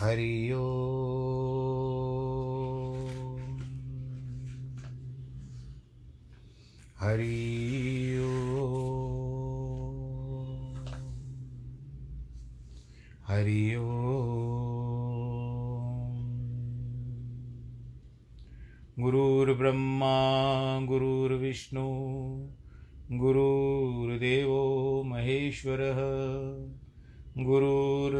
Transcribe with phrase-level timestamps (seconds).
[0.00, 0.62] हरि ओ।
[7.00, 7.36] हरि
[8.18, 8.30] ओ।
[13.28, 13.83] हरि ओम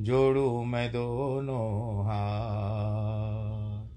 [0.00, 3.88] जोड़ू मैं दोनों हाथ,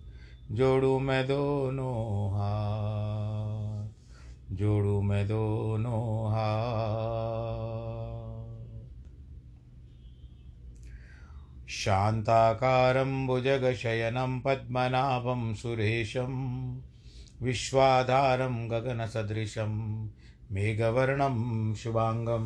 [0.52, 3.90] जोड़ू मैं दोनों हाथ,
[4.56, 7.64] जोड़ू मैं दोनों हाथ।
[11.70, 16.32] शान्ताकारं भुजगशयनं पद्मनाभं सुरेशं,
[17.42, 20.04] विश्वाधारं गगनसदृशं
[20.52, 22.46] मेघवर्णं शुभाङ्गं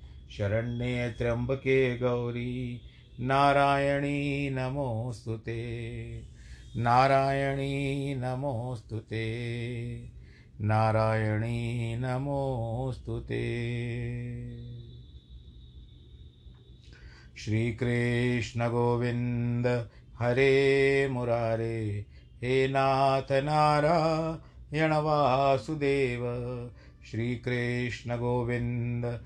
[0.31, 2.81] शरण्ये त्र्यम्बके गौरी,
[3.19, 5.91] नारायणी नमोऽस्तु ते।
[6.75, 9.45] नारायणी नमोऽस्तु ते।
[10.61, 13.51] नारायणी नमोऽस्तु ते।
[17.37, 19.89] श्रीकृष्णगोविन्द
[20.19, 22.05] हरे मुरारे,
[22.43, 26.21] हे नाथ नारायण वासुदेव।
[27.11, 29.25] श्रीकृष्णगोविन्द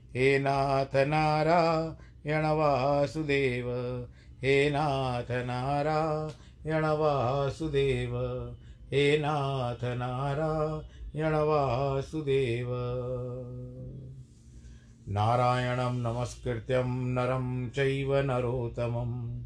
[0.15, 3.65] हे नाथ नारायण वासुदेव,
[4.41, 8.17] हे नाथ नारायण वासुदेव,
[8.91, 12.67] हे नाथ नारायण वासुदेव।
[15.07, 19.41] नारायणं नमस्कृत्यं नरं चैव नरोत्तमं।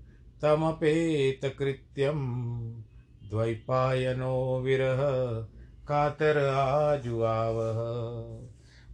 [0.41, 2.17] तमपेतकृत्यं
[3.29, 4.97] द्वैपायनो विरह
[5.87, 7.77] कातर आजुआवः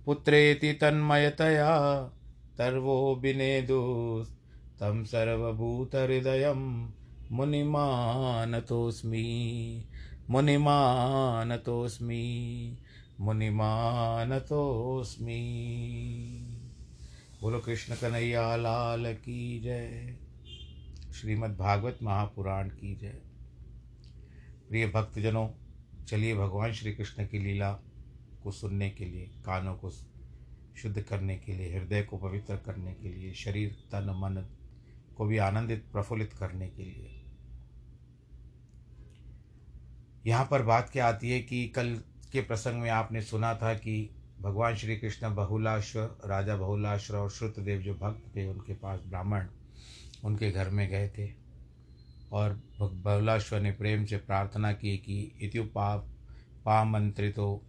[0.06, 2.00] पुत्रेति तन्मयतया
[2.58, 4.30] तर्वो विनेदुस्
[4.80, 6.90] तं सर्वभूतहृदयं
[7.32, 9.26] मुनिमानतोऽस्मि।
[10.30, 11.48] मुनिमानतोऽस्मि।
[13.20, 14.28] मुनिमानतोऽस्मि।
[17.42, 20.27] बोलो कृष्ण कन्हैया, लाल की जय।
[21.18, 23.22] श्रीमद् भागवत महापुराण की जय।
[24.70, 25.50] प्रिय भक्तजनों,
[26.06, 27.72] चलिए भगवान श्री कृष्ण की लीला
[28.44, 29.90] को सुनने के लिए, कानों को
[30.78, 34.48] शुद्ध करने के लिए, हृदय को पवित्र करने के लिए, शरीर, तन, मन
[35.18, 37.26] को भी आनंदित, प्रफुल्लित करने के लिए।
[40.26, 44.16] यहाँ पर बात क्या आती है कि कल के प्रसंग में आपने सुना था कि
[44.42, 49.46] भगवान श्री कृष्ण बहुलाश्वर राजा बहुलाश्वर और श्रुतदेव जो भक्त थे, उनके पास ब्राह्मण
[50.24, 51.30] उनके घर में गए थे
[52.32, 55.96] और बहुलाश्वर ने प्रेम से प्रार्थना की कि इत्युपा
[56.66, 57.64] पामंत्रितो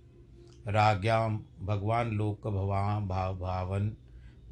[0.69, 1.31] राज्ञां
[1.67, 3.93] भगवान लोक भवा, भाव, भावन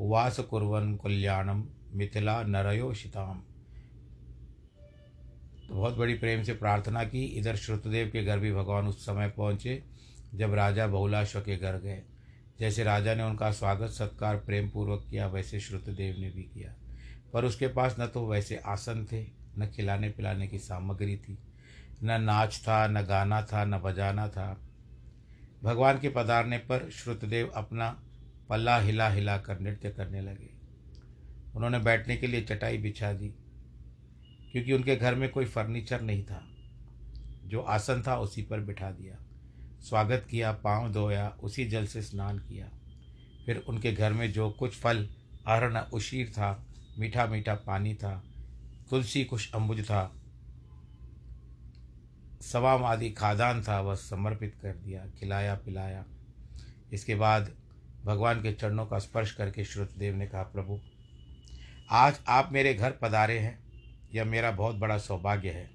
[0.00, 1.64] उवास कुर्वन कल्याणम
[1.94, 3.42] मिथिला नरयोषिताम
[5.68, 9.28] तो बहुत बड़ी प्रेम से प्रार्थना की। इधर श्रुतदेव के घर भी भगवान उस समय
[9.28, 9.82] पहुँचे
[10.34, 12.02] जब राजा बहुलाश्व के घर गए।
[12.60, 16.74] जैसे राजा ने उनका स्वागत, सत्कार प्रेम पूर्वक किया, वैसे श्रुतदेव ने भी किया।
[17.36, 19.26] पर उसके पास न तो वैसे आसन थे,
[19.58, 21.38] न खिलाने पिलाने की सामग्री थी,
[22.02, 24.60] न नाच था, न गाना था, न बजाना था।
[25.62, 28.02] भगवान के पधारने पर श्रुतदेव अपना
[28.48, 30.50] पल्ला हिला हिला कर नृत्य करने लगे।
[31.56, 33.28] उन्होंने बैठने के लिए चटाई बिछा दी,
[34.52, 36.48] क्योंकि उनके घर में कोई फर्नीचर नहीं था।
[37.44, 39.16] जो आसन था उसी पर बिठा दिया।
[39.80, 42.70] स्वागत किया, पाँव धोया, उसी जल से स्नान किया।
[43.46, 45.08] फिर उनके घर में जो कुछ फल
[45.46, 46.66] अरण उशीर था
[46.98, 48.24] मीठा मीठा पानी था,
[48.90, 50.12] तुलसी कुछ अम्बुज था,
[52.40, 56.04] सवाम आदि खादान था वह समर्पित कर दिया, खिलाया, पिलाया।
[56.92, 57.54] इसके बाद
[58.04, 60.80] भगवान के चरणों का स्पर्श करके श्रुतदेव ने कहा, प्रभु,
[61.90, 63.58] आज आप मेरे घर पधारे हैं,
[64.14, 65.70] यह मेरा बहुत बड़ा सौभाग्य है।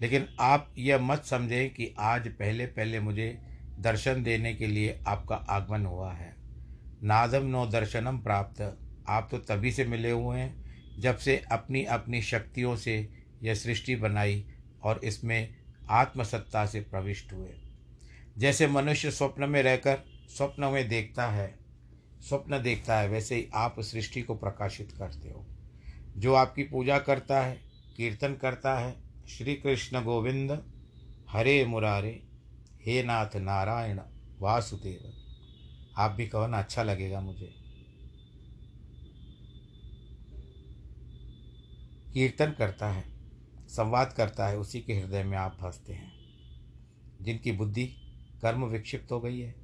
[0.00, 3.42] लेकिन आप यह मत समझें कि आज पहले पहले मुझे
[3.78, 6.36] दर्शन देने के लिए आपका आगमन हुआ है।
[7.02, 10.70] नादम नो दर्शनम प्राप्त। आप तो तभी से मिले हुए हैं
[11.00, 13.08] जब से अपनी अपनी शक्तियों से
[13.42, 14.44] यह सृष्टि बनाई
[14.82, 15.56] और इसमें
[15.90, 17.50] आत्मसत्ता से प्रविष्ट हुए।
[18.38, 19.98] जैसे मनुष्य स्वप्न में रहकर
[20.28, 21.58] स्वप्न में देखता है,
[22.20, 25.46] स्वप्न देखता है, वैसे ही आप सृष्टि को प्रकाशित करते हो।
[26.16, 27.60] जो आपकी पूजा करता है,
[27.96, 28.96] कीर्तन करता है,
[29.28, 30.72] श्री कृष्ण गोविंद,
[31.28, 32.22] हरे मुरारे,
[32.86, 34.00] हे नाथ नारायण
[34.38, 35.12] वासुदेव।
[35.96, 37.59] आप भी कहो ना अच्छा लगेगा मुझे।
[42.14, 43.04] कीर्तन करता है,
[43.68, 46.12] संवाद करता है, उसी के हृदय में आप फंसते हैं।
[47.22, 47.86] जिनकी बुद्धि
[48.42, 49.54] कर्म विक्षिप्त हो गई है,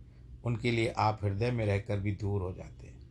[0.45, 3.11] उनके लिए आप हृदय में रहकर भी दूर हो जाते हैं।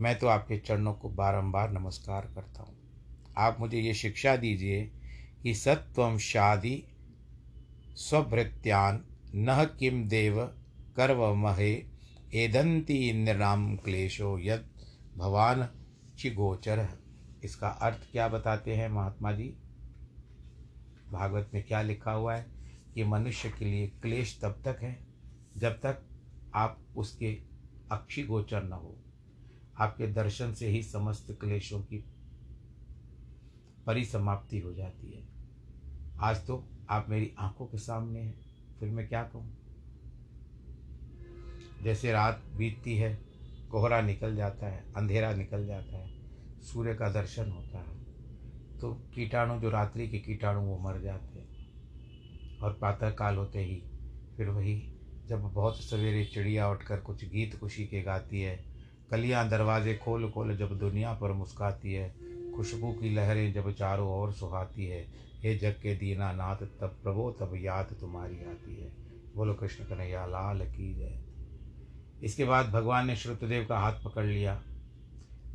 [0.00, 2.76] मैं तो आपके चरणों को बारंबार नमस्कार करता हूँ।
[3.38, 4.92] आप मुझे ये शिक्षा दीजिए
[5.42, 6.84] कि सत्वम शादी
[7.96, 10.44] स्वभृत्यान न किम देव
[10.96, 11.84] कर्व महे
[12.34, 14.70] एदंती निराम क्लेशो यद
[15.16, 15.68] भवान
[16.18, 17.03] चिगोचर।
[17.44, 19.56] इसका अर्थ क्या बताते हैं महात्मा जी?
[21.12, 22.46] भागवत में क्या लिखा हुआ है
[22.94, 25.06] कि मनुष्य के लिए क्लेश तब तक है
[25.56, 26.02] जब तक
[26.54, 27.42] आप उसके
[27.92, 28.96] अक्षी गोचर न हो।
[29.78, 32.04] आपके दर्शन से ही समस्त क्लेशों की
[33.86, 35.28] परिसमाप्ति हो जाती है।
[36.20, 38.34] आज तो आप मेरी आँखों के सामने हैं,
[38.80, 39.56] फिर मैं क्या कहूँ?
[41.82, 43.18] जैसे रात बीतती है,
[43.70, 46.13] कोहरा निकल जाता है, अंधेरा निकल जाता है
[46.64, 48.04] सूर्य का दर्शन होता है।
[48.80, 51.54] तो कीटाणु, जो रात्रि के कीटाणु, वो मर जाते हैं।
[52.58, 53.82] और प्रातः काल होते ही
[54.36, 54.94] फिर वही
[55.28, 58.64] जब बहुत सवेरे चिड़िया उठकर कुछ गीत खुशी के गाती है,
[59.10, 62.14] कलियाँ दरवाजे खोल खोल जब दुनिया पर मुस्काती है,
[62.56, 65.06] खुशबू की लहरें जब चारों ओर सुहाती है,
[65.42, 68.92] हे जग के दीना नाथ तब प्रभो, तब याद तुम्हारी आती है।
[69.36, 71.20] बोलो कृष्ण कन्हैया, लाल की जय।
[72.22, 74.62] इसके बाद भगवान ने श्रुतदेव का हाथ पकड़ लिया।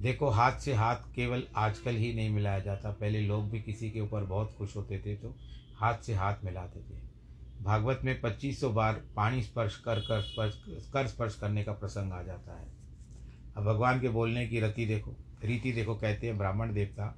[0.02, 4.02] देखो, हाथ से हाथ केवल आजकल ही नहीं मिलाया जाता। पहले लोग भी किसी के
[4.02, 5.36] ऊपर बहुत खुश होते थे तो
[5.76, 7.00] हाथ से हाथ मिलाते थे।
[7.64, 12.14] भागवत में पच्चीस सौ बार पानी स्पर्श कर कर, स्पर्श कर स्पर्श करने का प्रसंग
[12.14, 12.68] आ जाता है।
[13.58, 17.16] अब भगवान के बोलने की रति देखो, रीति देखो, कहते हैं ब्राह्मण देवता,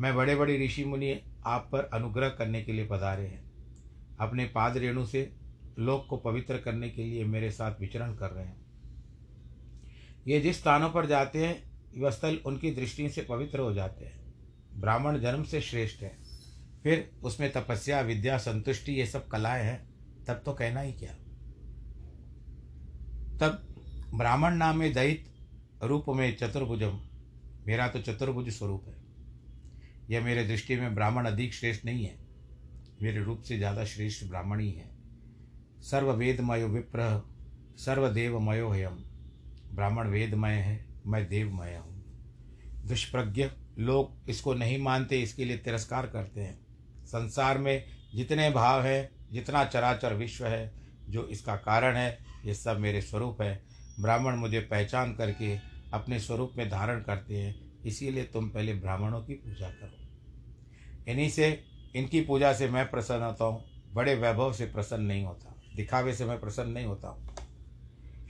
[0.00, 3.42] मैं बड़े बड़े ऋषि मुनि आप पर अनुग्रह करने के लिए पधारे हैं।
[4.20, 5.30] अपने पाद रेणु से
[5.78, 8.66] लोक को पवित्र करने के लिए मेरे साथ विचरण कर रहे हैं।
[10.26, 11.67] ये जिस स्थानों पर जाते हैं
[12.04, 14.34] स्थल उनकी दृष्टि से पवित्र हो जाते हैं।
[14.80, 16.18] ब्राह्मण जन्म से श्रेष्ठ है।
[16.82, 19.88] फिर उसमें तपस्या, विद्या, संतुष्टि, ये सब कलाएँ हैं,
[20.26, 21.12] तब तो कहना ही क्या।
[23.40, 23.64] तब
[24.14, 25.24] ब्राह्मण नाम में दहित
[25.82, 27.00] रूप में चतुर्भुजम
[27.66, 28.94] मेरा तो चतुर्भुज स्वरूप है।
[30.10, 32.18] यह मेरे दृष्टि में ब्राह्मण अधिक श्रेष्ठ नहीं है।
[33.02, 34.90] मेरे रूप से ज़्यादा श्रेष्ठ ब्राह्मण ही है।
[35.80, 37.30] सर्ववेदमयो विप्र
[37.78, 39.04] सर्वदेवमयो हयम।
[39.74, 41.98] ब्राह्मण वेदमय है। मैं देव देवमय हूँ।
[42.86, 46.66] दुष्प्रज्ञ लोग इसको नहीं मानते, इसके लिए तिरस्कार करते हैं।
[47.06, 50.74] संसार में जितने भाव हैं, जितना चराचर विश्व है,
[51.08, 53.62] जो इसका कारण है, ये सब मेरे स्वरूप है।
[54.00, 55.58] ब्राह्मण मुझे पहचान करके
[55.92, 60.08] अपने स्वरूप में धारण करते हैं। इसीलिए तुम पहले ब्राह्मणों की पूजा करो।
[61.12, 61.64] इन्हीं से,
[61.96, 66.24] इनकी पूजा से मैं प्रसन्न होता हूँ। बड़े वैभव से प्रसन्न नहीं होता। दिखावे से
[66.24, 67.37] मैं प्रसन्न नहीं होता हूँ।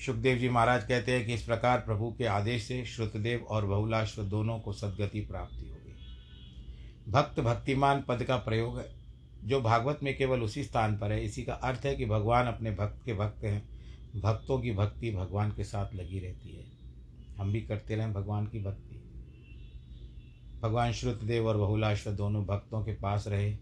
[0.06, 4.22] सुखदेव जी महाराज कहते हैं कि इस प्रकार प्रभु के आदेश से श्रुतदेव और बहुलाश्व
[4.22, 8.94] दोनों को सदगति प्राप्ति हो गई। भक्त भक्तिमान पद का प्रयोग है।
[9.44, 12.70] जो भागवत में केवल उसी स्थान पर है, इसी का अर्थ है कि भगवान अपने
[12.70, 13.68] भक्त के भक्त हैं।
[14.20, 16.64] भक्तों की भक्ति भगवान के साथ लगी रहती है।
[17.38, 19.04] हम भी करते रहें भगवान की भक्ति।
[20.62, 23.56] भगवान श्रुतदेव और बहुलाश्व दोनों भक्तों के पास रहे,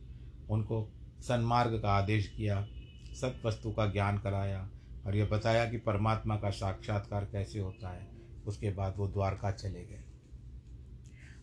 [0.51, 2.67] उनको सन्मार्ग का आदेश किया
[3.13, 4.71] सत वस्तु का ज्ञान कराया
[5.07, 8.09] और यह बताया कि परमात्मा का साक्षात्कार कैसे होता है,
[8.47, 10.05] उसके बाद वो द्वारका चले गए।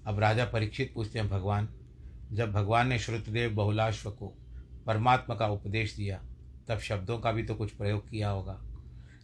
[0.05, 1.70] अब राजा परीक्षित पूछते हैं, भगवान,
[2.32, 4.34] जब भगवान ने श्रुतदेव बहुलाश्व को
[4.86, 6.24] परमात्मा का उपदेश दिया,
[6.67, 8.62] तब शब्दों का भी तो कुछ प्रयोग किया होगा।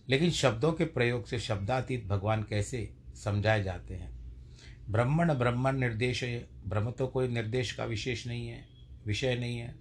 [0.09, 4.19] लेकिन शब्दों के प्रयोग से शब्दातीत भगवान कैसे समझाए जाते हैं?
[4.89, 6.23] ब्रह्मण ब्रह्मण निर्देश,
[6.67, 8.65] ब्रह्म तो कोई निर्देश का विशेष नहीं है,
[9.05, 9.75] विषय नहीं है,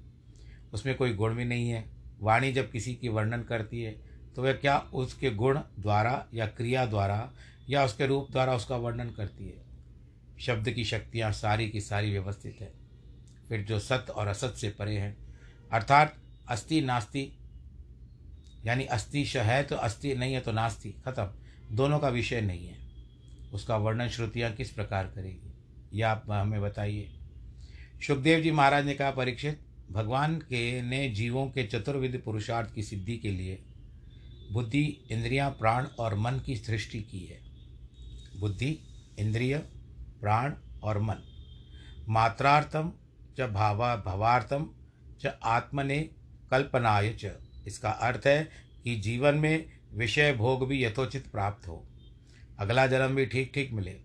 [0.72, 1.84] उसमें कोई गुण भी नहीं है।
[2.20, 4.07] वाणी जब किसी की वर्णन करती है
[4.38, 7.30] तो वह क्या उसके गुण द्वारा या क्रिया द्वारा
[7.70, 9.62] या उसके रूप द्वारा उसका वर्णन करती है?
[10.40, 12.72] शब्द की शक्तियाँ सारी की सारी व्यवस्थित है।
[13.48, 15.16] फिर जो सत्य और असत से परे हैं,
[15.72, 16.14] अर्थात
[16.48, 17.38] अस्थि नास्ति,
[18.66, 21.28] यानी अस्थि है तो अस्थि नहीं है तो नास्ति, खत्म।
[21.76, 22.78] दोनों का विषय नहीं है।
[23.52, 25.52] उसका वर्णन श्रुतियाँ किस प्रकार करेगी,
[25.92, 27.10] यह आप हमें बताइए।
[28.06, 33.16] सुखदेव जी महाराज ने कहा, परीक्षित, भगवान के ने जीवों के चतुर्विध पुरुषार्थ की सिद्धि
[33.16, 33.62] के लिए
[34.52, 37.40] बुद्धि इंद्रियाँ प्राण और मन की सृष्टि की है।
[38.40, 38.78] बुद्धि
[39.18, 39.58] इंद्रिय
[40.20, 40.52] प्राण
[40.82, 41.16] और मन।
[42.08, 42.92] मात्रार्थम
[43.38, 44.70] च भावा भवार्थम
[45.20, 46.10] च आत्मने
[46.50, 47.32] कल्पनाय च।
[47.66, 48.48] इसका अर्थ है
[48.84, 51.88] कि जीवन में विषय भोग भी यथोचित प्राप्त हो।
[52.58, 54.00] अगला जन्म भी ठीक ठीक मिले।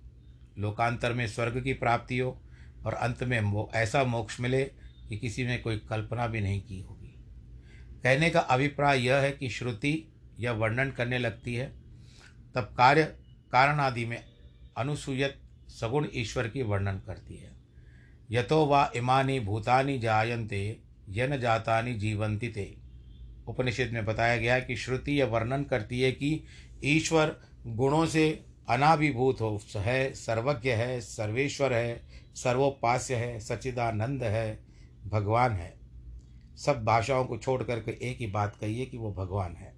[0.57, 2.41] लोकांतर में स्वर्ग की प्राप्ति हो
[2.85, 4.63] और अंत में मो, ऐसा मोक्ष मिले
[5.09, 7.15] कि किसी ने कोई कल्पना भी नहीं की होगी।
[8.03, 11.73] कहने का अभिप्राय यह है कि श्रुति यह वर्णन करने लगती है,
[12.55, 13.03] तब कार्य
[13.51, 14.23] कारण आदि में
[14.77, 17.51] अनुसूयत सगुण ईश्वर की वर्णन करती है।
[18.31, 22.77] यतो वा इमानी भूतानी जायन्ते, यन जातानि जीवंती ते।
[23.47, 26.43] उपनिषद में बताया गया है कि श्रुति यह वर्णन करती है कि
[26.83, 32.03] ईश्वर गुणों से अनाभिभूत हो है सर्वज्ञ है, सर्वेश्वर है,
[32.35, 34.59] सर्वोपास्य है सचिदानंद है,
[35.07, 35.77] भगवान है।
[36.57, 39.73] सब भाषाओं को छोड़ करके एक ही बात कहिए कि वो भगवान है।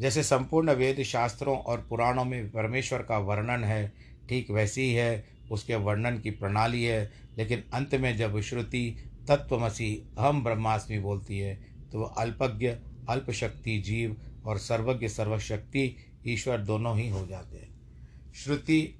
[0.00, 3.92] जैसे संपूर्ण वेद शास्त्रों और पुराणों में परमेश्वर का वर्णन है,
[4.28, 8.96] ठीक वैसी ही उसके वर्णन की प्रणाली है, लेकिन अंत में जब श्रुति
[9.28, 11.54] तत्वमसी अहम ब्रह्मास्मि बोलती है
[11.92, 12.68] तो वह अल्पज्ञ,
[13.08, 15.96] अल्पशक्ति जीव और सर्वज्ञ, सर्वशक्ति
[16.26, 18.98] ईश्वर दोनों ही हो जाते हैं। श्रुति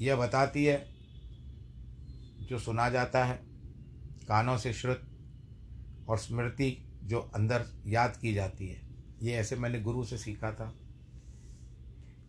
[0.00, 0.86] यह बताती है,
[2.40, 3.34] जो सुना जाता है,
[4.28, 5.02] कानों से श्रुत
[6.08, 8.87] और स्मृति जो अंदर याद की जाती है।
[9.22, 10.74] ये ऐसे मैंने गुरु से सीखा था।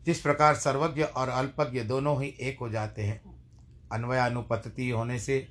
[0.06, 3.22] जिस प्रकार सर्वज्ञ और अल्पज्ञ दोनों ही एक हो जाते हैं
[3.92, 5.48] अन्वयानुपति होने से,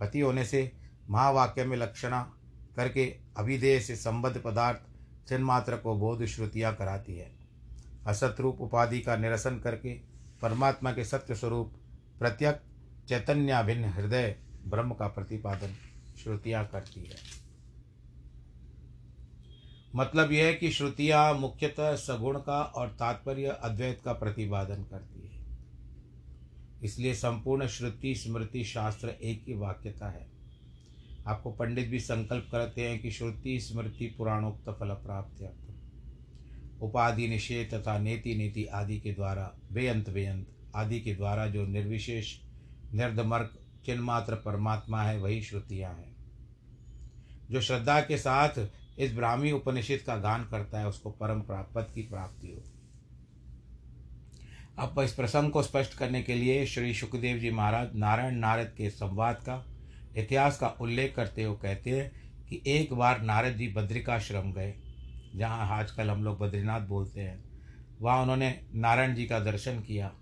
[0.00, 0.72] पति होने से
[1.10, 2.34] महावाक्य में लक्षणा
[2.76, 4.78] करके अभिधेय से संबद्ध पदार्थ
[5.30, 7.32] जन्मात्र को बोध श्रुतियाँ कराती है।
[8.06, 9.94] असत रूप उपाधि का निरसन करके
[10.42, 11.72] परमात्मा के सत्य स्वरूप
[12.18, 12.62] प्रत्यक
[13.08, 15.74] चैतन्याभिन्न हृदय ब्रह्म का प्रतिपादन
[16.22, 17.47] श्रुतियाँ करती है।
[19.98, 25.44] मतलब यह है कि श्रुतियाँ मुख्यतः सगुण का और तात्पर्य अद्वैत का प्रतिपादन करती है।
[26.82, 30.28] इसलिए संपूर्ण श्रुति, स्मृति, शास्त्र एक ही वाक्यता है।
[31.26, 35.56] आपको पंडित भी संकल्प करते हैं कि श्रुति, स्मृति, पुराणोक्त फल प्राप्त
[36.82, 42.38] उपाधि निषेध तथा नेति नीति आदि के द्वारा बेअंत बेअंत आदि के द्वारा जो निर्विशेष
[42.94, 46.16] निर्धमर्क चिन्मात्र परमात्मा है, वही श्रुतियाँ हैं।
[47.50, 52.02] जो श्रद्धा के साथ इस ब्राह्मी उपनिषद का गान करता है, उसको परम प्राप्त की
[52.02, 52.62] प्राप्ति हो।
[54.78, 58.90] अब इस प्रसंग को स्पष्ट करने के लिए श्री सुखदेव जी महाराज नारायण नारद के
[58.90, 59.64] संवाद का,
[60.16, 62.10] इतिहास का उल्लेख करते हुए कहते हैं
[62.48, 64.74] कि एक बार नारद जी बद्रिकाश्रम गए,
[65.34, 67.42] जहाँ आजकल हम लोग बद्रीनाथ बोलते हैं।
[68.00, 70.12] वहाँ उन्होंने नारायण जी का दर्शन किया।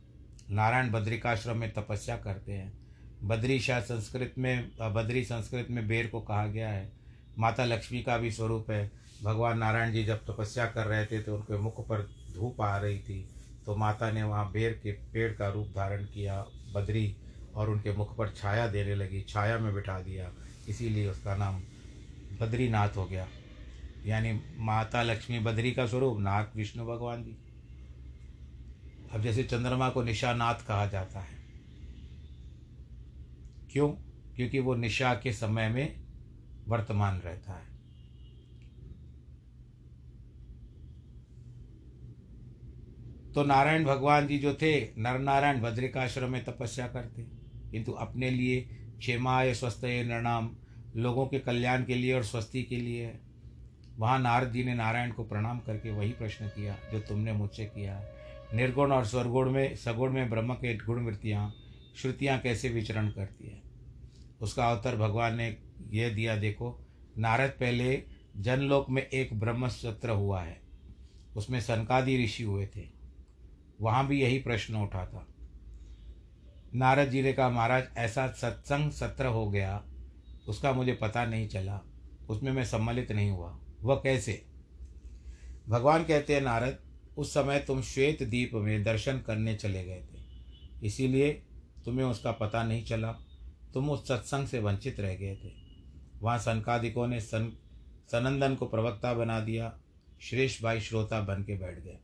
[0.51, 2.73] नारायण बद्रिकाश्रम में तपस्या करते हैं।
[3.23, 6.93] बद्री शाह संस्कृत में, बद्री संस्कृत में बेर को कहा गया है।
[7.39, 8.91] माता लक्ष्मी का भी स्वरूप है।
[9.25, 12.03] भगवान नारायण जी जब तपस्या कर रहे थे तो उनके मुख पर
[12.35, 13.29] धूप आ रही थी।
[13.67, 17.17] तो माता ने वहाँ बेर के पेड़ का रूप धारण किया, बद्री,
[17.55, 20.33] और उनके मुख पर छाया देने लगी, छाया में बिठा दिया।
[20.69, 21.63] इसीलिए उसका नाम
[22.41, 23.29] बद्रीनाथ हो गया।
[24.07, 27.39] यानी माता लक्ष्मी बद्री का स्वरूप, नाथ विष्णु भगवान जी।
[29.13, 31.37] अब जैसे चंद्रमा को निशानाथ कहा जाता है।
[33.73, 33.89] क्यों?
[34.37, 36.06] क्योंकि वो निशा के समय में
[36.69, 37.77] वर्तमान रहता है।
[43.35, 47.23] तो नारायण भगवान जी जो थे नर नारायण बद्रिकाश्रम में तपस्या करते।
[47.71, 48.61] किंतु अपने लिए
[48.99, 50.57] क्षेमाय स्वस्थ ये नृणाम,
[50.97, 53.19] लोगों के कल्याण के लिए और स्वस्थी के लिए।
[53.97, 58.05] वहाँ नारद जी ने नारायण को प्रणाम करके वही प्रश्न किया, जो तुमने मुझसे किया।
[58.55, 61.55] निर्गुण और स्वरगुण में, सगुण में ब्रह्म के गुण वृत्तियाँ
[61.97, 63.66] श्रुतियाँ कैसे विचरण करती है?
[64.41, 65.57] उसका अवतर भगवान ने
[65.91, 66.79] यह दिया, देखो,
[67.19, 68.03] नारद पहले
[68.37, 70.61] जनलोक में एक ब्रह्म सत्र हुआ है,
[71.37, 72.89] उसमें सनकादि ऋषि हुए थे,
[73.81, 75.27] वहाँ भी यही प्रश्न उठा था।
[76.75, 79.83] नारद जी ने कहा, महाराज, ऐसा सत्संग सत्र हो गया,
[80.49, 81.81] उसका मुझे पता नहीं चला,
[82.29, 84.45] उसमें मैं सम्मिलित नहीं हुआ, वह कैसे?
[85.69, 86.79] भगवान कहते हैं, नारद,
[87.17, 90.25] उस समय तुम श्वेत दीप में दर्शन करने चले गए थे,
[90.83, 91.33] इसीलिए
[91.85, 93.17] तुम्हें उसका पता नहीं चला
[93.77, 95.51] तुम उस सत्संग से वंचित रह गए थे।
[96.23, 97.53] वहाँ सनकादिकों ने सन,
[98.13, 99.73] सनंदन को प्रवक्ता बना दिया,
[100.21, 101.99] श्रेष्ठ भाई श्रोता बन के बैठ गए।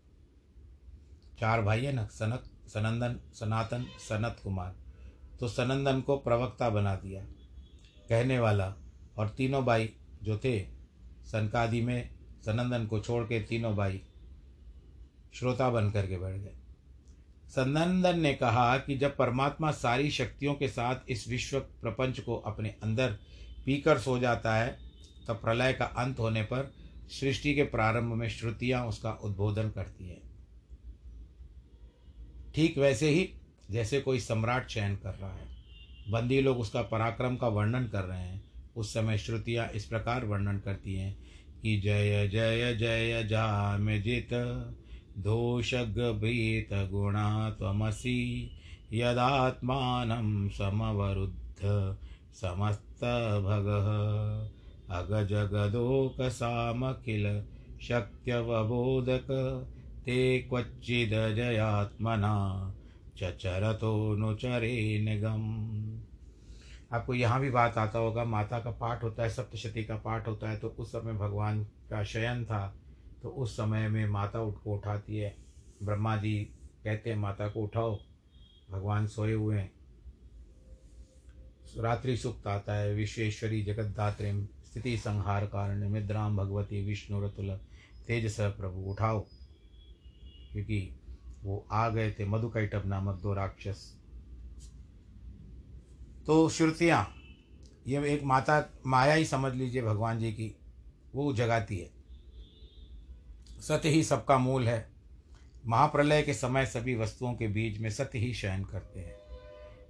[1.41, 4.75] चार भाई है ना सनक सनंदन, सनातन, सनत कुमार
[5.41, 7.25] तो सनंदन को प्रवक्ता बना दिया।
[8.09, 8.75] कहने वाला
[9.17, 10.61] और तीनों भाई जो थे,
[11.25, 12.11] सनकादि में
[12.45, 14.03] सनंदन को छोड़ के तीनों भाई
[15.35, 16.55] श्रोता बन करके बैठ गए।
[17.55, 22.69] सनंदन ने कहा कि जब परमात्मा सारी शक्तियों के साथ इस विश्व प्रपंच को अपने
[22.83, 23.13] अंदर
[23.67, 24.79] पीकर सो जाता है,
[25.29, 26.73] तब प्रलय का अंत होने पर
[27.21, 30.23] सृष्टि के प्रारंभ में श्रुतियाँ उसका उद्बोधन करती हैं।
[32.55, 33.35] ठीक वैसे ही
[33.71, 35.49] जैसे कोई सम्राट चयन कर रहा है।
[36.11, 40.59] बंदी लोग उसका पराक्रम का वर्णन कर रहे हैं। उस समय श्रुतियाँ इस प्रकार वर्णन
[40.59, 41.17] करती हैं
[41.63, 44.29] कि जय जय जय जाम जित
[45.19, 48.51] दोषगभीत गुणा तमसी
[48.93, 51.97] यदात्मानं समवरुद्ध
[52.35, 54.49] समस्तभगः।
[54.97, 57.45] अगजगदोकसामखिल
[57.83, 59.27] शक्त्यवबोधक,
[60.07, 62.75] ते क्वचिदजयात्मना
[63.17, 65.45] चचरतोनुचरे निगम।
[66.97, 70.51] आपको यहाँ भी बात आता होगा, माता का पाठ होता है, सप्तशती का पाठ होता
[70.51, 72.82] है तो उस समय भगवान का शयन था।
[73.23, 75.37] तो उस समय में माता उठ को उठाती है।
[75.83, 76.39] ब्रह्मा जी
[76.85, 77.99] कहते हैं, माता को उठाओ,
[78.71, 79.73] भगवान सोए हुए हैं।
[81.79, 87.61] रात्रि सुक्त आता है, विश्वेश्वरी जगतदात्री स्थिति संहार कारण निद्राम भगवती विष्णु रतुल
[88.07, 89.27] तेज स प्रभु, उठाओ।
[90.53, 91.01] क्योंकि
[91.43, 93.99] वो आ गए थे, मधुकैटभ नामक दो राक्षस।
[96.27, 97.15] तो श्रुतियाँ,
[97.87, 100.57] ये एक माता, माया ही समझ लीजिए भगवान जी की,
[101.15, 102.02] वो जगाती है।
[103.69, 104.93] सत्य ही सबका मूल है।
[105.67, 109.15] महाप्रलय के समय सभी वस्तुओं के बीज में सत्य ही शयन करते हैं।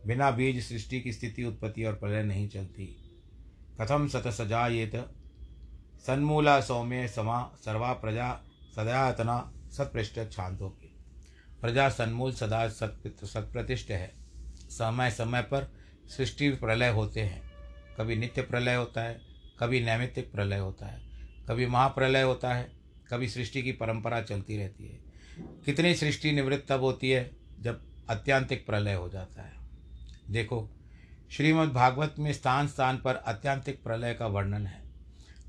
[0.07, 2.87] बिना बीज सृष्टि की स्थिति, उत्पत्ति और प्रलय नहीं चलती।
[3.81, 5.15] कथम सत सजा सजाएत
[6.07, 8.41] सन्मूला सौम्य समा, सर्वा प्रजा
[8.77, 10.97] सदयातना सत्पृष्ठ छांदों की
[11.61, 14.15] प्रजा सन्मूल सदा सत सत्प्रतिष्ठ है।
[14.57, 15.73] समय समय पर
[16.17, 17.43] सृष्टि प्रलय होते हैं।
[17.99, 19.21] कभी नित्य प्रलय होता है,
[19.61, 21.03] कभी नैमित्तिक प्रलय होता है।
[21.49, 22.82] कभी महाप्रलय होता है
[23.13, 24.99] कभी सृष्टि की परंपरा चलती रहती है।
[25.65, 29.53] कितनी सृष्टि निवृत्त तब होती है जब अत्यांतिक प्रलय हो जाता है।
[30.31, 30.69] देखो,
[31.31, 34.83] श्रीमद् भागवत में स्थान स्थान पर अत्यांतिक प्रलय का वर्णन है।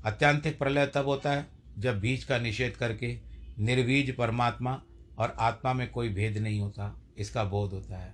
[0.04, 1.46] अत्यांतिक प्रलय तब होता है
[1.78, 3.18] जब बीज का निषेध करके
[3.58, 4.82] निर्बीज परमात्मा
[5.18, 8.12] और आत्मा में कोई भेद नहीं होता, इसका बोध होता है।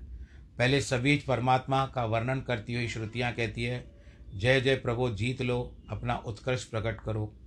[0.58, 3.84] पहले सबीज परमात्मा का वर्णन करती हुई श्रुतियाँ कहती है,
[4.34, 7.39] जय जय प्रभु, जीत लो, अपना उत्कर्ष प्रकट करो।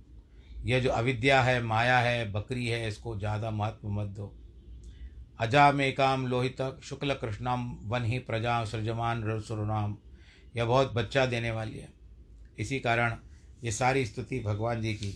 [0.64, 4.32] यह जो अविद्या है, माया है, बकरी है, इसको ज़्यादा महत्व मत दो।
[5.40, 9.96] अजा में काम लोहित शुक्ल कृष्णाम वन ही प्रजा सृजमान सुरनाम
[10.56, 11.88] यह बहुत बच्चा देने वाली है।
[12.58, 13.16] इसी कारण
[13.64, 15.10] ये सारी स्तुति भगवान जी की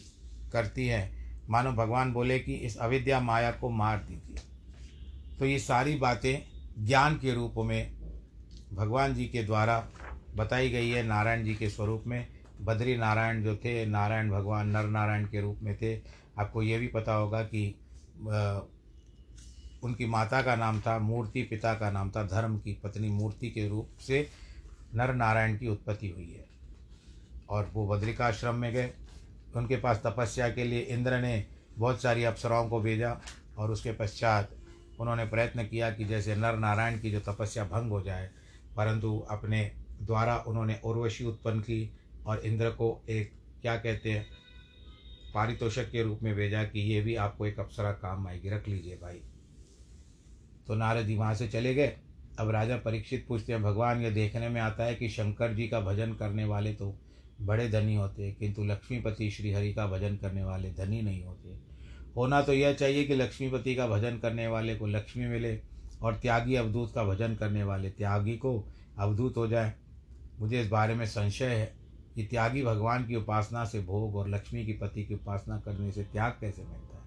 [0.53, 1.11] करती है।
[1.51, 4.37] मानो भगवान बोले कि इस अविद्या माया को मार दीजिए।
[5.39, 6.39] तो ये सारी बातें
[6.79, 7.93] ज्ञान के रूप में
[8.73, 9.79] भगवान जी के द्वारा
[10.35, 12.27] बताई गई है, नारायण जी के स्वरूप में।
[12.61, 15.95] बद्री नारायण जो थे, नारायण भगवान नर नारायण के रूप में थे।
[16.39, 17.75] आपको ये भी पता होगा कि
[19.85, 23.69] उनकी माता का नाम था, मूर्ति पिता का नाम था, धर्म की पत्नी मूर्ति के
[23.69, 24.29] रूप से
[24.95, 26.47] नर नारायण की उत्पत्ति हुई है।
[27.51, 28.93] और वो बद्रिकाश्रम में गए।
[29.57, 31.45] उनके पास तपस्या के लिए इंद्र ने
[31.79, 33.21] बहुत सारी अप्सराओं को भेजा
[33.59, 34.51] और उसके पश्चात
[35.01, 38.29] उन्होंने प्रयत्न किया कि जैसे नर नारायण की जो तपस्या भंग हो जाए,
[38.77, 39.71] परंतु अपने
[40.03, 41.98] द्वारा उन्होंने उर्वशी उत्पन्न की
[42.29, 44.27] और इंद्र को एक, क्या कहते हैं,
[45.35, 48.97] पारितोषक के रूप में भेजा कि ये भी आपको एक अप्सरा काम आएगी। रख लीजिए
[48.97, 49.21] भाई।
[50.67, 51.97] तो नारद जी वहाँ से चले गए।
[52.39, 55.81] अब राजा परीक्षित पूछते हैं, भगवान, ये देखने में आता है कि शंकर जी का
[55.81, 56.99] भजन करने वाले तो
[57.41, 61.57] बड़े धनी होते हैं, किंतु लक्ष्मीपति श्री हरि का भजन करने वाले धनी नहीं होते।
[62.17, 65.61] होना तो यह चाहिए कि लक्ष्मीपति का भजन करने वाले को लक्ष्मी मिले
[66.03, 69.73] और त्यागी अवधूत का भजन करने वाले त्यागी को अवधूत हो जाए।
[70.41, 71.78] मुझे इस बारे में संशय है।
[72.19, 76.03] कि त्यागी भगवान की उपासना से भोग और लक्ष्मी की पति की उपासना करने से
[76.05, 77.03] त्याग कैसे मिलता है?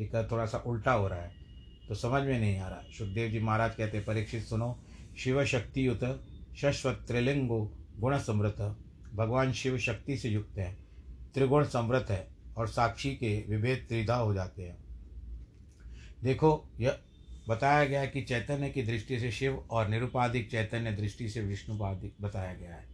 [0.00, 1.34] ये थोड़ा सा उल्टा हो रहा है
[1.88, 4.78] तो समझ में नहीं आ रहा। सुखदेव जी महाराज कहते, परीक्षित सुनो
[5.18, 6.00] शिव शक्ति युत
[6.56, 7.60] शश्वत त्रिलिंगो
[7.98, 8.56] गुण समृत
[9.14, 10.76] भगवान शिव शक्ति से युक्त हैं,
[11.34, 14.76] त्रिगुण समृत है और साक्षी के विभेद त्रिधा हो जाते हैं।
[16.22, 16.98] देखो, यह
[17.48, 22.54] बताया गया कि चैतन्य की दृष्टि से शिव और निरुपाधिक चैतन्य दृष्टि से विष्णुपाधिक बताया
[22.54, 22.93] गया है।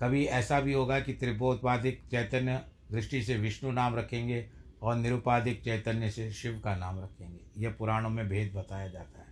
[0.00, 4.50] कभी ऐसा भी होगा कि त्रिपोत्पाधिक चैतन्य दृष्टि से विष्णु नाम रखेंगे
[4.82, 9.26] और निरुपाधिक चैतन्य से शिव का नाम रखेंगे। यह पुराणों में भेद बताया जाता है।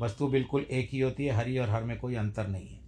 [0.00, 2.80] वस्तु बिल्कुल एक ही होती है, हरि और हर में कोई अंतर नहीं है।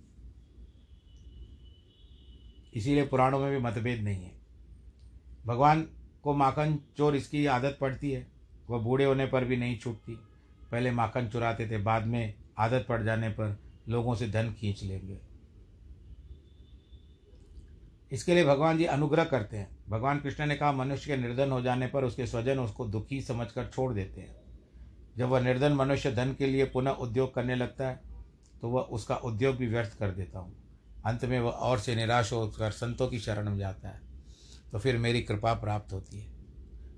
[2.74, 4.32] इसीलिए पुराणों में भी मतभेद नहीं है।
[5.46, 5.88] भगवान
[6.22, 8.26] को माखन चोर इसकी आदत पड़ती है।
[8.70, 10.12] वह बूढ़े होने पर भी नहीं छूटती।
[10.70, 15.33] पहले माखन चुराते थे, बाद में आदत पड़ जाने पर लोगों से धन खींच लेंगे।
[18.10, 21.60] इसके लिए भगवान जी अनुग्रह करते हैं। भगवान कृष्ण ने कहा, मनुष्य के निर्धन हो
[21.62, 24.34] जाने पर उसके स्वजन उसको दुखी समझकर छोड़ देते हैं।
[25.16, 28.00] जब वह निर्धन मनुष्य धन के लिए पुनः उद्योग करने लगता है
[28.62, 30.54] तो वह उसका उद्योग भी व्यर्थ कर देता हूँ।
[31.06, 34.00] अंत में वह और से निराश होकर संतों की शरण में जाता है।
[34.72, 36.32] तो फिर मेरी कृपा प्राप्त होती है।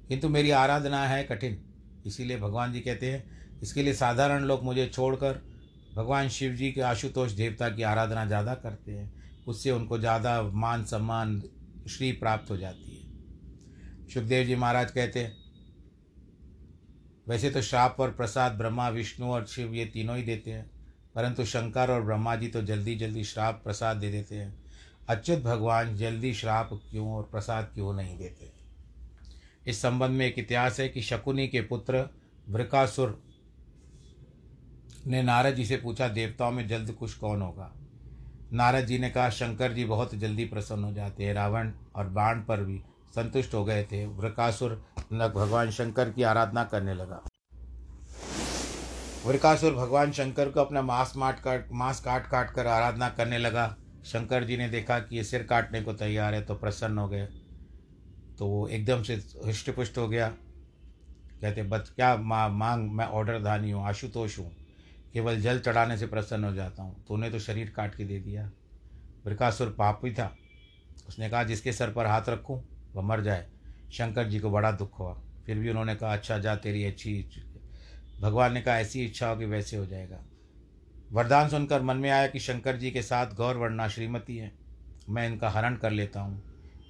[0.09, 1.59] किंतु मेरी आराधना है कठिन।
[2.07, 5.41] इसीलिए भगवान जी कहते हैं, इसके लिए साधारण लोग मुझे छोड़कर
[5.95, 9.16] भगवान शिव जी के आशुतोष देवता की आराधना ज़्यादा करते हैं।
[9.47, 11.43] उससे उनको ज़्यादा मान सम्मान,
[11.89, 15.37] श्री प्राप्त हो जाती है। सुखदेव जी महाराज कहते हैं,
[17.27, 20.71] वैसे तो श्राप और प्रसाद, ब्रह्मा, विष्णु और शिव ये तीनों ही देते हैं,
[21.15, 24.55] परंतु शंकर और ब्रह्मा जी तो जल्दी जल्दी श्राप, प्रसाद दे देते हैं।
[25.09, 28.51] अच्युत भगवान जल्दी श्राप क्यों और प्रसाद क्यों नहीं देते?
[29.67, 32.09] इस संबंध में एक इतिहास है कि शकुनी के पुत्र
[32.49, 33.21] वृकासुर
[35.07, 37.73] ने नारद जी से पूछा, देवताओं में जल्द कुछ कौन होगा?
[38.57, 42.41] नारद जी ने कहा, शंकर जी बहुत जल्दी प्रसन्न हो जाते हैं। रावण और बाण
[42.41, 42.81] पर भी
[43.15, 47.23] संतुष्ट हो गए थे। वृकासुर भगवान शंकर की आराधना करने लगा।
[49.27, 53.75] वृकासुर भगवान शंकर को अपना मांस माट काट, मांस काट काट कर आराधना करने लगा।
[54.07, 57.27] शंकर जी ने देखा कि ये सिर काटने को तैयार है तो प्रसन्न हो गए।
[58.39, 59.15] तो वो एकदम से
[59.45, 60.29] हृष्ट पुष्ट हो गया।
[61.41, 64.51] कहते बच क्या माँ, मांग, मैं ऑर्डर धानी हूँ, आशुतोष हूँ।
[65.17, 68.51] केवल जल चढ़ाने से प्रसन्न हो जाता हूँ। तूने तो शरीर काट के दे दिया।
[69.27, 70.37] वृकासुर पापी था।
[71.09, 73.47] उसने कहा, जिसके सर पर हाथ रखूँ, वह मर जाए।
[73.93, 77.29] शंकर जी को बड़ा दुख हुआ। फिर भी उन्होंने कहा अच्छा जा, तेरी अच्छी
[78.21, 80.25] भगवान ने कहा, ऐसी इच्छा हो कि वैसे हो जाएगा।
[81.13, 84.53] वरदान सुनकर मन में आया कि शंकर जी के साथ गौर वर्णा श्रीमती है।
[85.09, 86.43] मैं इनका हरण कर लेता हूँ।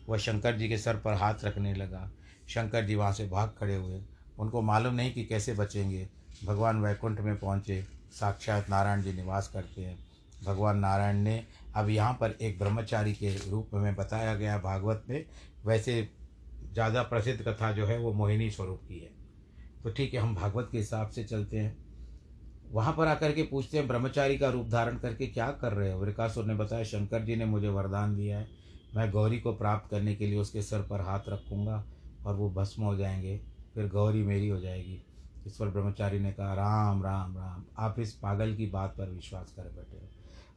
[0.08, 2.12] वह शंकर जी के सर पर हाथ रखने लगा।
[2.48, 4.02] शंकर जी वहाँ से भाग खड़े हुए।
[4.38, 6.08] उनको मालूम नहीं कि कैसे बचेंगे।
[6.44, 9.98] भगवान वैकुंठ में पहुँचे। साक्षात नारायण जी निवास करते हैं।
[10.44, 11.44] भगवान नारायण ने
[11.76, 15.26] अब यहाँ पर एक ब्रह्मचारी के रूप में बताया गया भागवत में,
[15.66, 16.08] वैसे
[16.72, 19.10] ज़्यादा प्रसिद्ध कथा जो है वो मोहिनी स्वरूप की है।
[19.82, 21.76] तो ठीक है, हम भागवत के हिसाब से चलते हैं।
[22.70, 26.00] वहाँ पर आकर के पूछते हैं, ब्रह्मचारी का रूप धारण करके क्या कर रहे हो?
[26.00, 28.48] वृकासुर ने बताया, शंकर जी ने मुझे वरदान दिया है।
[28.94, 31.84] मैं गौरी को प्राप्त करने के लिए उसके सर पर हाथ रखूँगा
[32.26, 33.40] और वो भस्म हो जाएँगे,
[33.74, 35.05] फिर गौरी मेरी हो जाएगी।
[35.46, 39.52] इस पर ब्रह्मचारी ने कहा, राम राम राम, आप इस पागल की बात पर विश्वास
[39.56, 40.10] कर बैठे हो।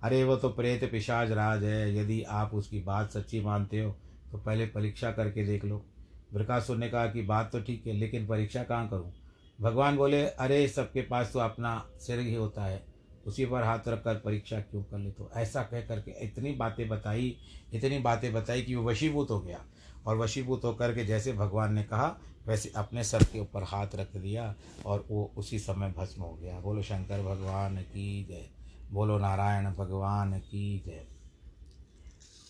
[0.04, 3.96] अरे, वो तो प्रेत पिशाज राज है, यदि आप उसकी बात सच्ची मानते हो
[4.32, 5.86] तो पहले परीक्षा करके देख लो।
[6.34, 9.14] वृकासुर ने कहा कि बात तो ठीक है, लेकिन परीक्षा कहाँ करूँ?
[9.62, 12.86] भगवान बोले, अरे, सबके पास तो अपना सिर ही होता है,
[13.26, 15.12] उसी पर हाथ रख कर परीक्षा क्यों कर ले?
[15.12, 17.38] तो ऐसा कह करके इतनी बातें बताई,
[17.74, 19.66] इतनी बातें बताई कि वो वशीभूत हो गया।
[20.06, 24.16] और वशीभूत होकर के जैसे भगवान ने कहा, वैसे अपने सर के ऊपर हाथ रख
[24.16, 28.50] दिया और वो उसी समय भस्म हो गया। बोलो, शंकर भगवान की जय।
[28.92, 31.08] बोलो, नारायण भगवान की जय।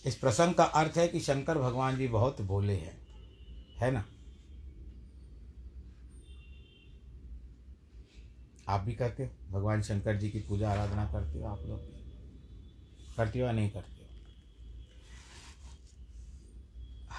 [0.06, 3.08] इस प्रसंग का अर्थ है कि शंकर भगवान जी बहुत भोले हैं,
[3.78, 4.06] है ना?
[8.68, 9.30] आप भी करते हो?
[9.52, 11.80] भगवान शंकर जी की पूजा आराधना करते हो आप लोग?
[13.18, 14.00] करती हो या नहीं करती हो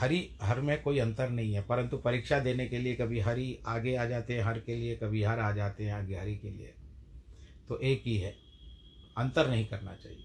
[0.01, 3.95] हरि, हर में कोई अंतर नहीं है, परंतु परीक्षा देने के लिए कभी हरि आगे
[3.95, 6.75] आ जाते हैं, हर के लिए, कभी हर आ जाते हैं, आगे हरि के लिए।
[7.69, 8.31] तो एक ही है,
[9.19, 10.25] अंतर नहीं करना चाहिए।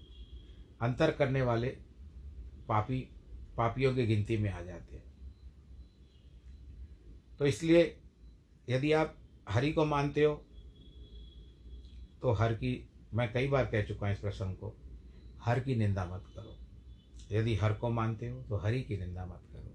[0.80, 1.68] अंतर करने वाले
[2.68, 2.98] पापी,
[3.56, 5.04] पापियों की गिनती में आ जाते हैं।
[7.38, 7.96] तो इसलिए
[8.68, 9.16] यदि आप
[9.48, 10.34] हरि को मानते हो
[12.22, 14.74] तो हर की, मैं कई बार कह चुका हूँ इस प्रसंग को,
[15.42, 16.56] हर की निंदा मत करो।
[17.32, 19.65] यदि हर को मानते हो तो हरि की निंदा मत करो।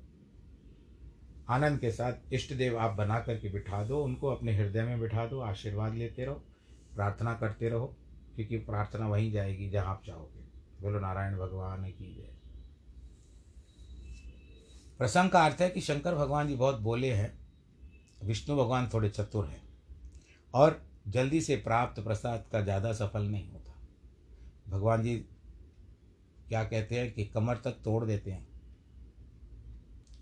[1.52, 5.26] आनंद के साथ इष्ट देव आप बना करके बिठा दो, उनको अपने हृदय में बिठा
[5.26, 6.36] दो, आशीर्वाद लेते रहो,
[6.96, 7.86] प्रार्थना करते रहो,
[8.36, 10.40] क्योंकि प्रार्थना वहीं जाएगी जहाँ आप चाहोगे।
[10.82, 12.30] बोलो, नारायण भगवान की जय।
[15.00, 17.34] प्रसंग का अर्थ है कि शंकर भगवान जी बहुत बोले हैं,
[18.24, 19.62] विष्णु भगवान थोड़े चतुर हैं,
[20.54, 23.76] और जल्दी से प्राप्त प्रसाद का ज़्यादा सफल नहीं होता।
[24.70, 25.16] भगवान जी
[26.50, 28.48] क्या कहते हैं कि कमर तक तोड़ देते हैं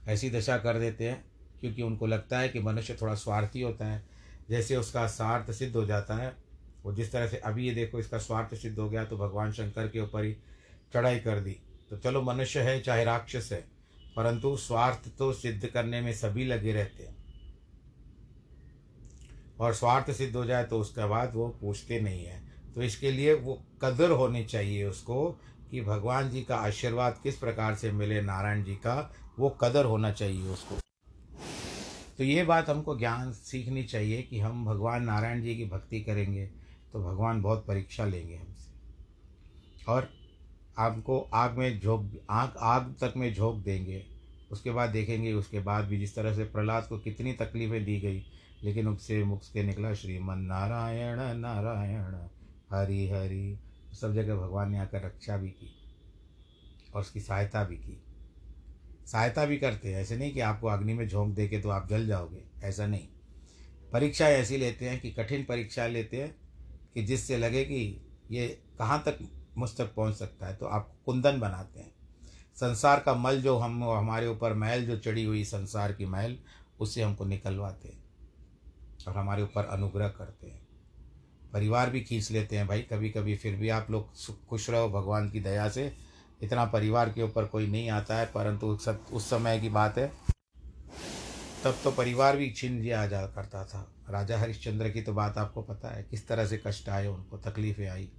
[0.10, 1.24] ऐसी दशा कर देते हैं,
[1.62, 4.04] क्योंकि उनको लगता है कि मनुष्य थोड़ा स्वार्थी होता है।
[4.50, 6.36] जैसे उसका स्वार्थ सिद्ध हो जाता है,
[6.86, 9.88] वो जिस तरह से अभी ये देखो इसका स्वार्थ सिद्ध हो गया तो भगवान शंकर
[9.88, 10.36] के ऊपर ही
[10.93, 11.56] चढ़ाई कर दी।
[11.89, 13.63] तो चलो मनुष्य है, चाहे राक्षस है,
[14.15, 17.17] परंतु स्वार्थ तो सिद्ध करने में सभी लगे रहते हैं।
[19.60, 22.41] और स्वार्थ सिद्ध हो जाए तो उसके बाद वो पूछते नहीं है।
[22.76, 25.26] तो इसके लिए वो कदर होनी चाहिए उसको
[25.72, 30.12] कि भगवान जी का आशीर्वाद किस प्रकार से मिले, नारायण जी का वो कदर होना
[30.12, 30.75] चाहिए उसको।
[32.17, 36.45] तो ये बात हमको ज्ञान सीखनी चाहिए कि हम भगवान नारायण जी की भक्ति करेंगे
[36.93, 40.10] तो भगवान बहुत परीक्षा लेंगे हमसे। और
[40.78, 44.06] आपको आग में झोंक, आग आग तक में झोंक देंगे।
[44.52, 48.23] उसके बाद देखेंगे उसके बाद भी जिस तरह से प्रहलाद को कितनी तकलीफ़ें दी गई,
[48.63, 52.15] लेकिन उससे मुख के निकला श्रीमन नारायण नारायण,
[52.71, 53.58] हरि हरि।
[54.02, 55.73] सब जगह भगवान ने आकर रक्षा भी की
[56.93, 58.02] और उसकी सहायता भी की।
[59.12, 61.89] सहायता भी करते हैं। ऐसे नहीं कि आपको अग्नि में झोंक दे के तो आप
[61.89, 63.08] जल जाओगे। ऐसा नहीं।
[63.93, 66.36] परीक्षा ऐसी लेते हैं कि कठिन परीक्षा लेते हैं
[66.93, 68.48] कि जिससे लगे कि ये
[68.80, 69.19] कहाँ तक
[69.58, 71.91] मुझ तक पहुँच सकता है। तो आप कुंदन बनाते हैं।
[72.56, 76.39] संसार का मल जो हम, हमारे ऊपर मैल जो चढ़ी हुई संसार की मैल
[76.80, 78.04] उससे हमको निकलवाते हैं
[79.08, 80.67] और हमारे ऊपर अनुग्रह करते हैं।
[81.54, 84.10] परिवार भी खींच लेते हैं भाई। कभी कभी फिर भी आप लोग
[84.48, 86.09] खुश रहो भगवान की दया से।
[86.41, 90.12] इतना परिवार के ऊपर कोई नहीं आता है, परंतु सब, उस समय की बात है।
[91.63, 95.62] तब तो परिवार भी छीन लिया जा करता था। राजा हरिश्चंद्र की तो बात आपको
[95.62, 98.12] पता है, किस तरह से कष्ट आए, उनको तकलीफ़ें आई।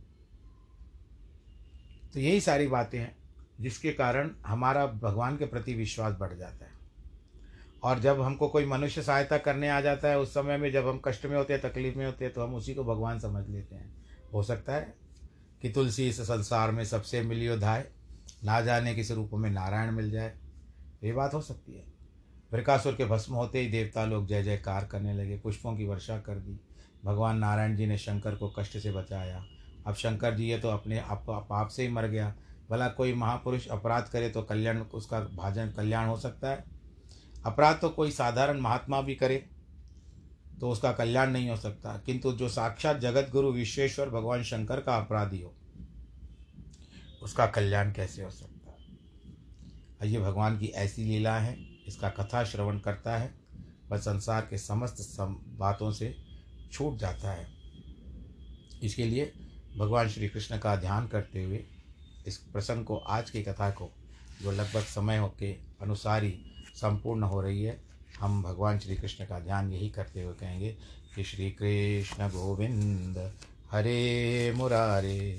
[2.14, 3.16] तो यही सारी बातें हैं,
[3.60, 6.72] जिसके कारण हमारा भगवान के प्रति विश्वास बढ़ जाता है।
[7.82, 11.00] और जब हमको कोई मनुष्य सहायता करने आ जाता है, उस समय में जब हम
[11.04, 13.74] कष्ट में होते हैं, तकलीफ़ में होते हैं तो हम उसी को भगवान समझ लेते
[13.74, 13.94] हैं।
[14.34, 14.94] हो सकता है
[15.62, 17.88] कि तुलसी इस संसार में सबसे मिलियो धाय
[18.44, 20.34] ना जाने किस रूप में नारायण मिल जाए,
[21.04, 21.84] ये बात हो सकती है।
[22.52, 26.38] वृकासुर के भस्म होते ही देवता लोग जय जयकार करने लगे, पुष्पों की वर्षा कर
[26.38, 26.60] दी।
[27.04, 29.44] भगवान नारायण जी ने शंकर को कष्ट से बचाया।
[29.86, 32.34] अब शंकर जी ये तो अपने आप, पाप से ही मर गया।
[32.70, 36.64] भला कोई महापुरुष अपराध करे तो कल्याण, उसका भाजन कल्याण हो सकता है?
[37.44, 39.46] अपराध तो कोई साधारण महात्मा भी करे
[40.60, 44.96] तो उसका कल्याण नहीं हो सकता। किंतु जो साक्षात जगत गुरु विश्वेश्वर भगवान शंकर का
[44.96, 45.54] अपराधी हो
[47.22, 50.10] उसका कल्याण कैसे हो सकता है?
[50.10, 51.56] ये भगवान की ऐसी लीला है,
[51.86, 53.34] इसका कथा श्रवण करता है
[53.90, 56.14] वह संसार के समस्त सम, बातों से
[56.72, 57.46] छूट जाता है।
[58.82, 59.32] इसके लिए
[59.78, 61.64] भगवान श्री कृष्ण का ध्यान करते हुए
[62.26, 63.90] इस प्रसंग को, आज की कथा को,
[64.42, 65.52] जो लगभग समय हो के
[65.82, 66.34] अनुसार ही
[66.74, 67.80] संपूर्ण हो रही है,
[68.20, 70.76] हम भगवान श्री कृष्ण का ध्यान यही करते हुए कहेंगे
[71.14, 73.18] कि श्री कृष्ण गोविंद
[73.70, 75.38] हरे मुरारे।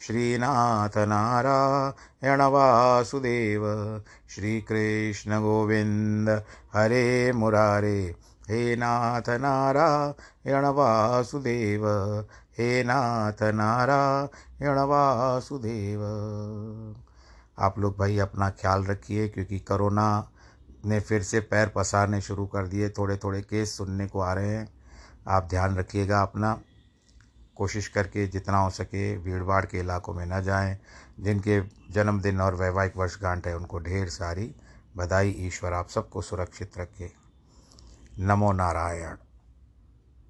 [0.00, 3.64] श्रीनाथ नारायण वासुदेव
[4.30, 6.30] श्रीकृष्ण गोविंद
[6.74, 7.98] हरे मुरारे।
[8.50, 11.86] हे नाथ नारायण वासुदेव
[12.58, 16.02] हे नाथ नारायण वासुदेव
[17.58, 20.30] आप लोग भाई अपना ख्याल रखिए, क्योंकि कोरोना
[20.86, 24.48] ने फिर से पैर पसारने शुरू कर दिए थोड़े थोड़े केस सुनने को आ रहे
[24.48, 24.68] हैं।
[25.28, 26.58] आप ध्यान रखिएगा अपना।
[27.60, 30.78] कोशिश करके जितना हो सके भीड़ भाड़ के इलाकों में न जाएँ,
[31.20, 34.54] जिनके जन्मदिन और वैवाहिक वर्षगांठ है, उनको ढेर सारी
[34.96, 37.12] बधाई। ईश्वर आप सबको सुरक्षित रखे।
[38.18, 39.16] नमो नारायण।